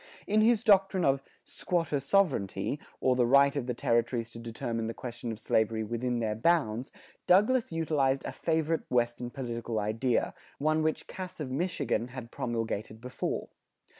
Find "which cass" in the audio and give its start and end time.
10.81-11.39